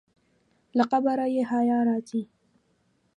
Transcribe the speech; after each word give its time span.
له 0.77 0.83
قبره 0.91 1.25
یې 1.33 1.41
حیا 1.51 1.79
راځي. 1.87 2.23